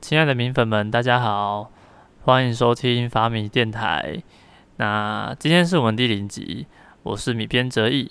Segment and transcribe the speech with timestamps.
[0.00, 1.70] 亲爱的米粉们，大家好，
[2.22, 4.20] 欢迎收听法米电台。
[4.76, 6.66] 那今天是我们第零集，
[7.02, 8.10] 我是米边哲义。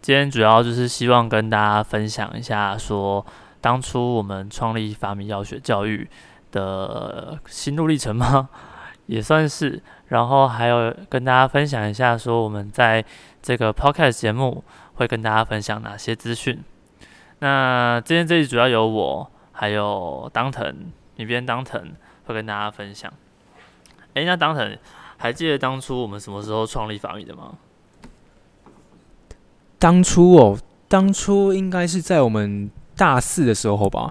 [0.00, 3.26] 今天主要就是希望跟大家分享一下，说
[3.60, 6.08] 当初我们创立法米药学教育
[6.52, 8.48] 的心路历程吗？
[9.06, 9.82] 也算是。
[10.06, 13.04] 然后还有跟大家分享一下，说我们在
[13.42, 14.62] 这个 podcast 节目
[14.94, 16.62] 会跟大家分享哪些资讯。
[17.40, 20.92] 那今天这集主要由我还有当腾。
[21.18, 21.92] 你边当腾
[22.24, 23.12] 会跟大家分享。
[24.14, 24.78] 哎，那当腾
[25.16, 27.54] 还记得当初我们什么时候创立法米的吗？
[29.78, 34.10] 当初哦，当初应该是在我们大四的时候吧，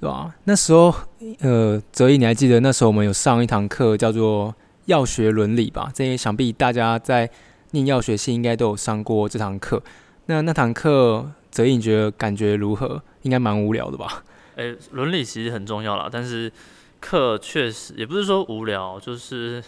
[0.00, 0.34] 是吧？
[0.44, 0.94] 那时候，
[1.40, 4.54] 呃，泽毅，你还记得那时候我们有上一堂课叫做
[4.86, 5.90] 药学伦理吧？
[5.94, 7.30] 这些想必大家在
[7.70, 9.82] 念药学系应该都有上过这堂课。
[10.26, 13.02] 那那堂课，泽毅你觉得感觉如何？
[13.22, 14.24] 应该蛮无聊的吧？
[14.58, 16.52] 诶，伦理其实很重要啦，但是
[16.98, 19.62] 课确实也不是说无聊，就是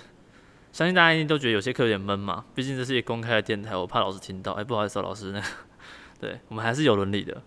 [0.72, 2.44] 相信大家一定都觉得有些课有点闷嘛。
[2.56, 4.52] 毕竟这是一个公开的电台，我怕老师听到。
[4.54, 5.46] 哎，不好意思，老师，那个，
[6.20, 7.40] 对我们还是有伦理的。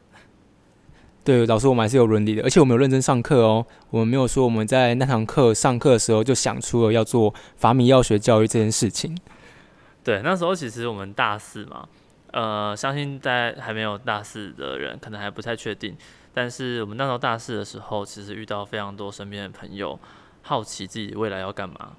[1.26, 3.66] 对，老师，我们还是有伦理的，而且我们有认真上课哦。
[3.90, 9.18] 我们没有说我们在那堂课上课的时候就想出了要做法米药学教育这件事情。
[10.02, 11.88] 对，那时候其实我们大四嘛，
[12.32, 15.96] 呃，相信在还没有大四的人可能还不太确定。
[16.34, 20.00] 但是我们那时候大四的时候，其实遇到非常多身边的朋友，
[20.42, 21.94] 好奇自己未来要干嘛。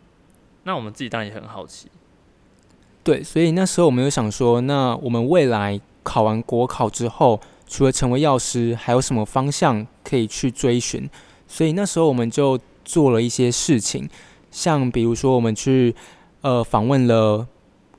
[0.64, 1.88] 那我们自己当然也很好奇。
[3.02, 11.08] 对，所以那时候我们有想说，那我们未来考完国考之后，除了成为药师，还有什么方向可以去追寻？
[11.46, 14.08] 所以那时候我们就做了一些事情，
[14.50, 15.94] 像比如说我们去
[16.40, 17.46] 呃访问了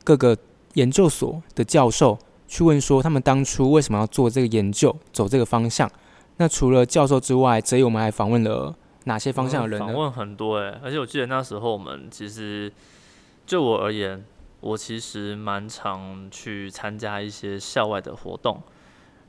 [0.04, 0.36] 各个
[0.74, 5.90] 研究所的教授，去问说他们当初为什么要做这个研究，走这个方向。
[6.38, 9.86] 那除了教授之外，这里我们还访问了哪些方向的人呢？
[9.86, 12.72] 访问很多诶，而且我记得那时候我们其实
[13.46, 14.26] 就我而言，
[14.60, 18.62] 我其实蛮常去参加一些校外的活动。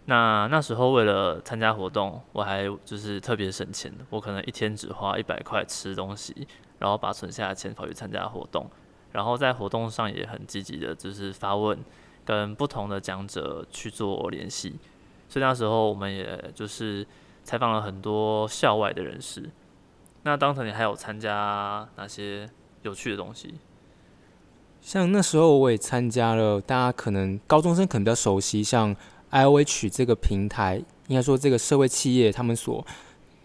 [0.07, 6.47] 那那时候为了参加活动，我还就是特别省钱，我可能一天只花一百块吃东西，
[6.79, 8.69] 然后把存下的钱跑去参加活动，
[9.13, 11.79] 然后在活动上也很积极的，就是发问，
[12.25, 14.77] 跟不同的讲者去做联系。
[15.29, 17.07] 所以那时候我们也就是
[17.45, 19.51] 采访了很多校外的人士。
[20.23, 22.49] 那当时你还有参加哪些
[22.83, 23.55] 有趣的东西？
[24.81, 28.95] 像那时候我也参加了，大家可能高中生可能比较熟悉，像
[29.31, 32.87] I O H 这个平台，应该说这个社会企业他们所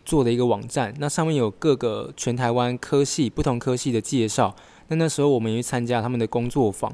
[0.06, 0.94] 做的一个网站。
[1.00, 4.56] 那上面有各个全台湾科系不同科系的介绍。
[4.88, 6.94] 那那时候我们也去参加他们的工作坊，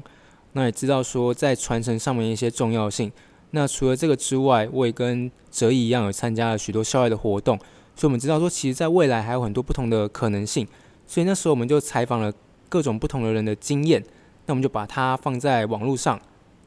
[0.52, 3.12] 那也知道说在传承上面一些重要性。
[3.50, 7.56] 那除了这个之外，我也跟哲毅一样，有参加了许多校外的活动，
[7.96, 10.66] 所以我们知道说，其实在未来还有很多不同的可能性。
[11.06, 12.30] 所以那时候我们就采访了
[12.68, 14.04] 各种不同的人的经验，
[14.44, 16.20] 那我们就把它放在网络上，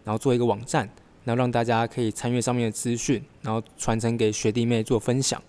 [0.03, 0.89] 然后做一个网站，
[1.25, 5.39] 然后让大家可以参阅上面的资讯，然后传承给学弟妹做分享。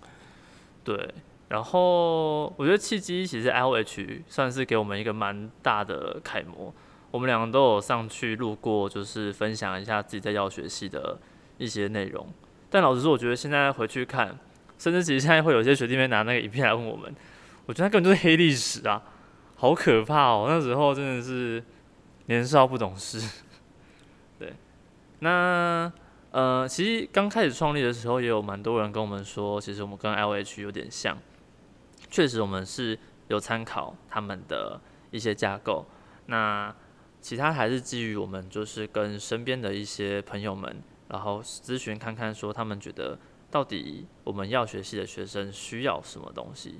[0.83, 1.09] 对，
[1.47, 6.71] 然后我觉得契机其实 L H 算是给我们一个蛮大的楷模。
[7.13, 11.19] 我们两个都有上去录过，就是分享一下自己在药学系的
[11.59, 12.27] 一些内容。
[12.71, 14.35] 但老实说，我觉得现在回去看，
[14.79, 17.15] 甚至其实现在会有些学弟妹拿那个影片来问我们，
[17.67, 18.99] 我觉得根本就是黑历史啊，
[19.55, 20.47] 好可怕哦！
[20.49, 21.63] 那时候真的是
[22.25, 23.43] 年少不懂事。
[24.39, 24.55] 对，
[25.19, 25.93] 那
[26.31, 31.15] 呃，其实刚开始创立的时候，也有蛮多人跟我们说，其实我们跟 LH 有点像。
[32.09, 32.97] 确实，我们是
[33.27, 34.81] 有参考他们的
[35.11, 35.85] 一些架构。
[36.25, 36.73] 那
[37.23, 40.75] 其他还是基于我们就是跟身边的一些朋友们，
[41.07, 43.17] 然后咨询看看，说他们觉得
[43.49, 46.75] 到底我们要学系的学生需要什么东西。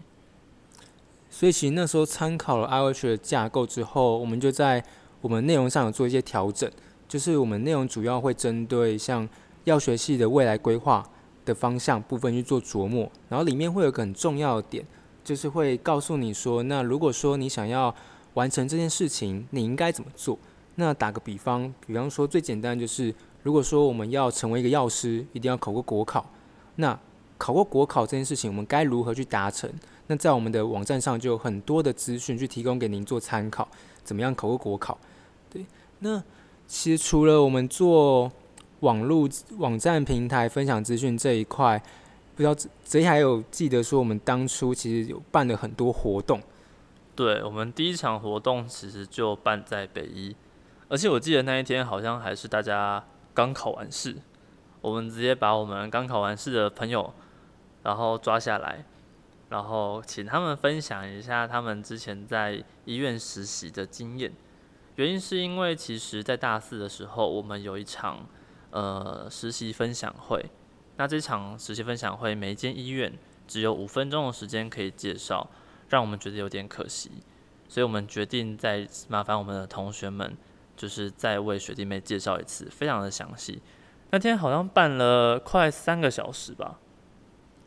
[1.29, 4.83] 所以其实那时候参考了 IOH 的架构之后，我们就在
[5.21, 6.69] 我们内容上有做一些调整，
[7.07, 9.27] 就是我们内容主要会针对像
[9.63, 11.09] 药学系的未来规划
[11.45, 14.85] 的方向部分去做琢磨，然后里面会有个很重要的点，
[15.23, 17.95] 就是会告诉你说，那如果说你想要
[18.35, 20.37] 完成这件事情，你应该怎么做？
[20.75, 23.13] 那打个比方，比方说最简单就是，
[23.43, 26.25] 如果说我们要成为一个药师，一定要考过国考。
[26.77, 26.97] 那
[27.37, 29.71] 考过国考这件事情，我们该如何去达成？
[30.07, 33.67] 那在我们的网站上就有很多的资讯去提供给您做参考。
[34.03, 34.97] 怎么样考过国考？
[35.49, 35.65] 对，
[35.99, 36.21] 那
[36.67, 38.31] 其实除了我们做
[38.79, 39.29] 网络
[39.59, 41.81] 网站平台分享资讯这一块，
[42.35, 46.41] 不知道这还有记得说，我们当初其实有办了很多活动。
[47.15, 50.35] 对我们第一场活动其实就办在北一，
[50.89, 54.15] 而且我记得那一天好像还是大家刚考完试，
[54.81, 57.13] 我们直接把我们刚考完试的朋友，
[57.83, 58.85] 然后抓下来，
[59.49, 64.31] 然后请他们分享一下他们之前在医院实习的经验。
[64.95, 68.27] 原因是因为其实，在大四的时候，我们有一场
[68.69, 70.45] 呃实习分享会。
[70.97, 73.11] 那这场实习分享会，每间医院
[73.47, 75.49] 只有五分钟的时间可以介绍，
[75.93, 77.11] 让我们觉得有点可惜。
[77.69, 80.35] 所以我们决定再麻烦我们的同学们，
[80.75, 83.61] 就是再为学弟妹介绍一次，非常的详细。
[84.09, 86.79] 那天好像办了快三个小时吧？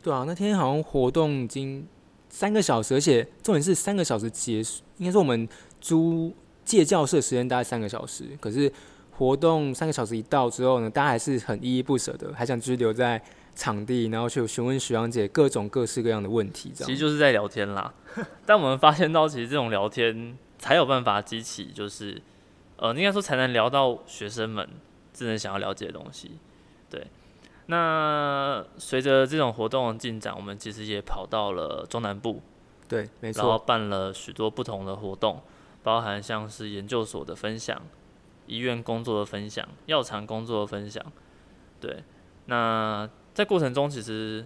[0.03, 1.87] 对啊，那天好像活动已经
[2.29, 5.47] 三个小时，而且重点是三个小时结束，应该说我们
[5.81, 6.33] 租
[6.63, 8.71] 借教室的时间大概三个小时，可是
[9.11, 13.21] 活动三个小时一到之后呢，大家还是很依依不舍的，还想继续留在
[13.57, 16.71] 场地，然后去询问徐阳姐各种各式各样的问题。
[16.73, 17.91] 这样其实就是在聊天啦，
[18.45, 22.21] 但我们发现到，其实这种聊天才有办法激起，就是
[22.77, 24.69] 呃，应该说才能聊到学生们
[25.11, 26.37] 真正想要了解的东西，
[26.89, 27.07] 对。
[27.65, 32.41] 那随着这种活动的进展，我们其实也跑到了中南部，
[32.87, 35.41] 对，没错，然后办了许多不同的活动，
[35.83, 37.81] 包含像是研究所的分享、
[38.45, 41.03] 医院工作的分享、药厂工作的分享，
[41.81, 42.03] 对。
[42.45, 44.43] 那在过程中，其实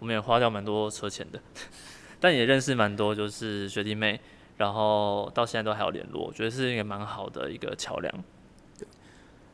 [0.00, 1.40] 我们也花掉蛮多车钱的，
[2.18, 4.18] 但也认识蛮多就是学弟妹，
[4.56, 8.12] 然后到现在都还有联络，我觉得是一个蛮好的一个桥梁。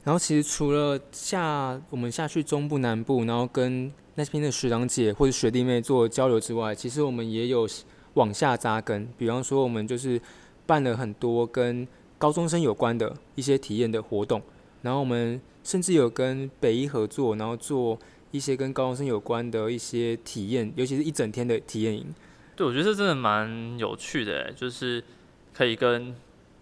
[0.04, 7.68] 然后其实除了下我们下去中部南部，然后跟那边的学长姐或者学弟妹做交流之外，其实我们也有
[8.14, 9.06] 往下扎根。
[9.18, 10.18] 比方说，我们就是
[10.64, 11.86] 办了很多跟
[12.16, 14.40] 高中生有关的一些体验的活动，
[14.80, 17.98] 然后我们甚至有跟北医合作，然后做
[18.30, 22.14] 一些跟高中生有关的一些体验，尤其是一整天的体验营。
[22.54, 25.02] 对，我觉得这真的蛮有趣的，就是
[25.54, 26.14] 可以跟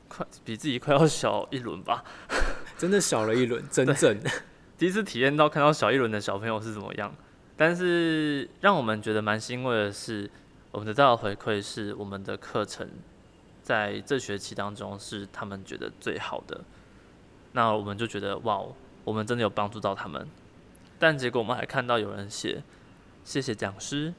[0.09, 2.05] 快比自己快要小一轮吧。
[2.77, 4.19] 真的小了一轮，真正
[4.77, 7.15] 第一次体验到看到小一轮的小朋友是怎么样。
[7.57, 10.31] 但是让我们觉得蛮欣慰的是，
[10.71, 12.87] 我们得到的回馈是我们的课程
[13.63, 16.63] 在这学期当中是他们觉得最好的。
[17.53, 18.63] 那我们就觉得哇，
[19.05, 20.29] 我们真的有帮助到他们。
[20.99, 22.63] 但结果我们还看到有人写
[23.25, 24.15] 谢谢讲师，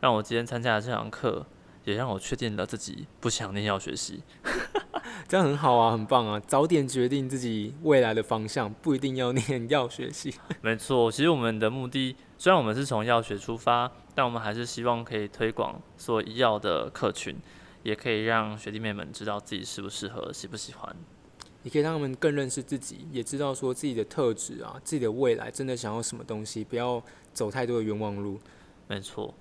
[0.00, 1.46] 让我今天参加了这堂课，
[1.84, 4.22] 也让我确定了自己不想念药学习。
[5.28, 6.40] 这样很好啊，很棒啊！
[6.40, 10.34] 早点决定自己未来的方向，不一定要念药学系。
[10.60, 17.36] 没错，其实我们的目的，虽然我们是从药学出发，但我们还是希望可以推广所医药的客群，
[17.82, 20.94] 也可以让学弟妹们知道自己适不适合，喜不喜欢，
[21.64, 27.02] 也可以让他们更认识自己，也知道说自己的特质啊，自己的未来真的想要什么东西，不要
[27.32, 28.38] 走太多的冤枉路。
[28.86, 29.34] 没错。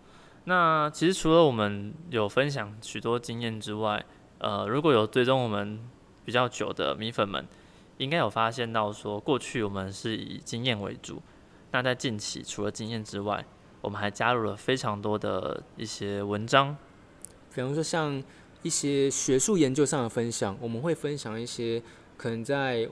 [0.45, 4.03] 那其实除了我们有分享许多经验之外，
[4.39, 5.79] 呃，如果有追踪我们
[6.25, 7.45] 比较久的米粉们，
[7.97, 11.21] 应该有发现到说，过去我们是以经验为主。
[11.71, 13.45] 那在近期，除了经验之外，
[13.81, 16.75] 我们还加入了非常多的一些文章，
[17.53, 18.21] 比方说像
[18.61, 21.81] 一些学术研究上的分享，我们会分享一些
[22.23, 22.87] 可能在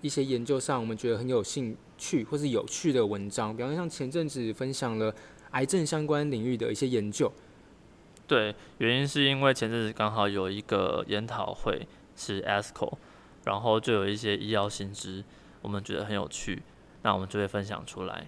[0.00, 5.14] 一些研究上我们觉得很有兴趣或是有趣的文章，比方像前阵子分享了
[5.50, 7.30] 癌症相关领域的一些研究。
[8.26, 12.94] 对，原因是因为前阵子刚好有一个研讨会是 ASCO，
[13.44, 15.22] 然后就有一些医药新知，
[15.60, 16.62] 我们觉得很有趣，
[17.02, 18.26] 那我们就会分享出来。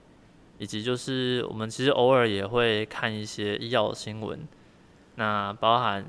[0.59, 4.47] 以及就是我们其实偶尔也会看一些医药新闻，
[5.15, 6.05] 那包含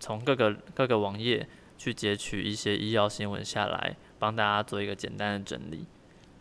[0.00, 5.86] 从各个各个网页去截取一些医药新闻下来，帮大家做一个简单的整理。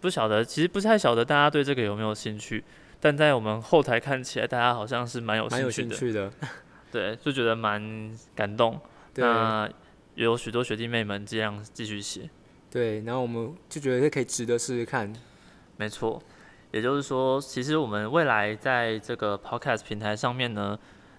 [0.01, 2.63] 不晓得，其实不太晓得大家对这个有没有兴趣，
[2.99, 6.29] 但在我们后台看起来，大家好像是蛮有兴趣的。
[6.91, 8.79] 对，就觉得蛮感动。
[9.15, 9.69] 那
[10.15, 12.29] 有许多学弟妹们这样继续写。
[12.69, 15.13] 对，然后我们就觉得这可以值得试试看。
[15.77, 16.21] 没错，
[16.71, 20.77] 也就是说，其实我们未来在这个 Podcast 平台上面呢，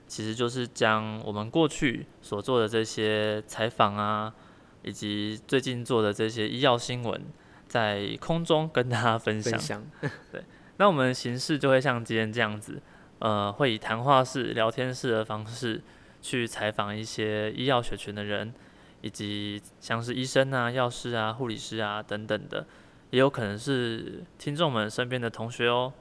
[0.09, 4.35] 其实就是将我们过去所做的这些采访啊，
[4.83, 7.27] 以及最近做的这些医药新闻，
[7.69, 9.85] 在空中跟大家分享。
[10.33, 10.43] 对，
[10.79, 12.83] 那我们形式就会像今天这样子。
[13.21, 15.83] 呃，会以谈话式、聊天式的方式
[16.23, 18.55] 去采访一些医药学群的人，
[19.01, 22.65] 以及像是医生啊、药师啊、护理师啊等等的，
[23.11, 25.93] 也有可能是听众们身边的同学哦。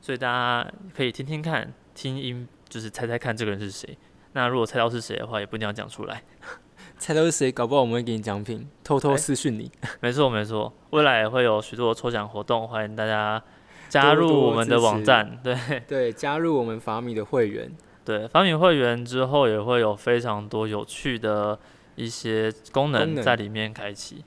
[0.00, 3.96] 所以大家可以听听看，听音就是猜猜看这个人是谁。
[4.32, 6.22] 那如果猜到是谁的话，也不一定要讲出来。
[6.98, 9.70] 猜到是谁，搞不好我们会给你奖品，偷偷私讯你。
[10.00, 13.42] 没错没错，未来也会有许多抽奖活动，欢迎大家。
[13.88, 15.56] 加入我们的网站，对
[15.88, 17.72] 对，加入我们法米的会员，
[18.04, 21.58] 对法米会员之后也会有非常多有趣的
[21.94, 24.22] 一些功能在里面开启。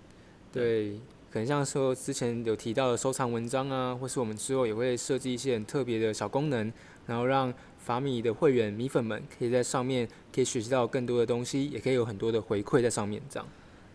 [0.51, 0.93] 对，
[1.29, 6.73] 可能像说之前有提到的收藏文章啊，或是我们之后也会设计一些很特别的小功能，
[7.05, 13.21] 然后让法米的会员米粉们可以在上面可以学习到更多的东西，也可以有很多的回馈在上面。
[13.27, 13.47] 这样，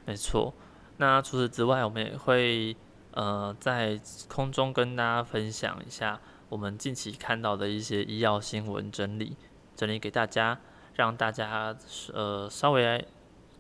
[0.05, 0.53] 没错。
[0.99, 2.77] 那除此之外，我们也会
[3.13, 9.37] 呃在空中跟大家分享一下我们近期看到的一些医药新闻整理，
[9.75, 10.59] 整理给大家，
[10.95, 11.77] 让大家
[12.13, 13.07] 呃稍微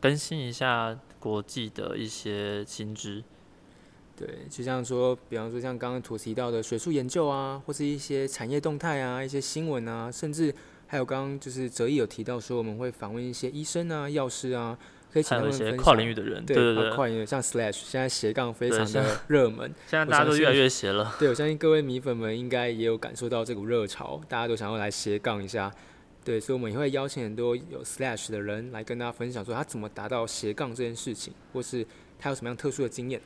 [0.00, 3.22] 更新一下国际的一些新知。
[4.16, 10.54] 对，就像说，比方说像刚刚所提到的学术研究啊，或是一些产业动态啊，一些新闻啊，甚至
[10.86, 14.78] 还有刚刚就是哲毅有提到说，我们会访问一些医生啊、药师啊，
[15.12, 21.14] 可以请他们分享跨领域的人，对对对，跨领域像 Slash 现在斜杠非常的热门， 现在大家都越来越斜了。
[21.18, 25.70] 对，我相信各位米粉们应该也有感受到这股热潮，大家都想要来斜杠一下。
[26.24, 31.86] 对，所以我们也会邀请很多有 Slash 的人来跟大家分享，说他怎么达到斜杠这件事情，或是
[32.18, 33.20] 他有什么样特殊的经验。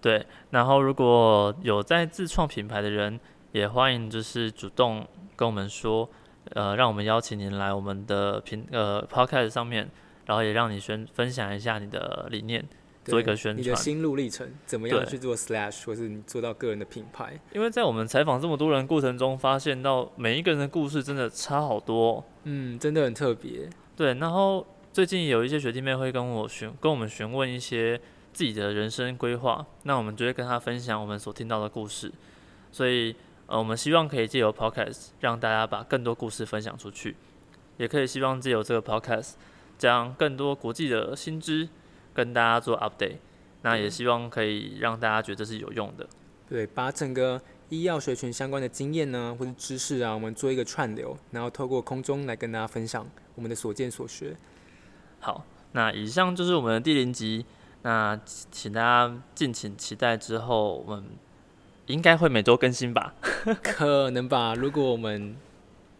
[0.00, 3.20] 对，然后如果有在自创品牌的人，
[3.52, 6.08] 也欢迎就是主动跟我们说，
[6.54, 9.90] 呃，让我们邀请您来我们的平呃 podcast 上面，
[10.24, 12.66] 然后也让你宣分享一下你的理念，
[13.04, 13.62] 做一个宣传。
[13.62, 17.38] 你的心路历程，怎么样去做 slash，或是你做到个人的品牌？
[17.52, 22.24] 因为在我们采访这么多人过程中，发现到每一个人的故事真的差好多。
[22.44, 23.68] 嗯，真的很特别。
[23.94, 28.00] 对，然后最近有一些学弟妹会跟我询跟我们询问一些。
[28.32, 32.12] 自己的人生规划，那我们就会跟他分享我们所听到的故事。
[32.72, 33.14] 所以，
[33.46, 37.16] 呃，我们希望可以借由 podcast 让大家把更多故事分享出去，
[37.76, 39.32] 也可以希望借由这个 podcast
[39.76, 41.68] 将更多国际的新知
[42.14, 43.16] 跟大家做 update。
[43.62, 46.06] 那也希望可以让大家觉得是有用的。
[46.48, 54.36] 对，把整个医药学群相关的经验呢，或者知识啊，我们做一个串流，然后透过空中来跟大家分享我们的所见所学。
[55.18, 57.44] 好，那以上就是我们的第零集。
[57.82, 61.04] 那请大家敬请期待，之后我们
[61.86, 63.14] 应该会每周更新吧？
[63.62, 65.36] 可能吧，如果我们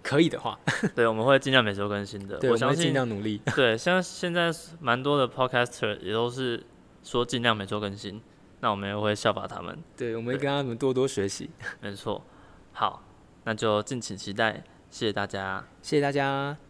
[0.02, 0.58] 可以的话。
[0.94, 2.38] 对，我们会尽量每周更新的。
[2.50, 3.40] 我相信尽量努力。
[3.56, 6.62] 对，像现在蛮多的 podcaster 也都是
[7.02, 8.20] 说尽量每周更新，
[8.60, 9.78] 那我们也会效法他们。
[9.96, 11.50] 对，我们会跟他们多多学习。
[11.80, 12.22] 没错。
[12.72, 13.02] 好，
[13.44, 16.69] 那就敬请期待，谢谢大家，谢谢大家。